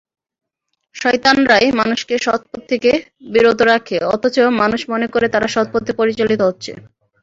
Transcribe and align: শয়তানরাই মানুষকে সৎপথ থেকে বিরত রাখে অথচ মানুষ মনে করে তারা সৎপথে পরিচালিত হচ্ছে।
শয়তানরাই 0.95 1.67
মানুষকে 1.79 2.15
সৎপথ 2.17 2.61
থেকে 2.71 2.91
বিরত 3.31 3.59
রাখে 3.71 3.97
অথচ 4.13 4.35
মানুষ 4.61 4.81
মনে 4.91 5.07
করে 5.13 5.27
তারা 5.29 5.47
সৎপথে 5.47 5.91
পরিচালিত 5.99 6.41
হচ্ছে। 6.47 6.71